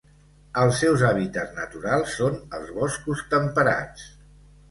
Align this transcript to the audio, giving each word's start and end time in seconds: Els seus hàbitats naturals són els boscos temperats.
Els 0.61 0.79
seus 0.83 1.03
hàbitats 1.09 1.53
naturals 1.57 2.15
són 2.21 2.39
els 2.59 2.73
boscos 2.79 3.21
temperats. 3.35 4.09